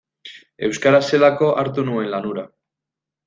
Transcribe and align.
Euskaraz 0.67 1.01
zelako 1.09 1.51
hartu 1.63 1.85
nuen 1.91 2.09
lan 2.15 2.27
hura. 2.31 2.47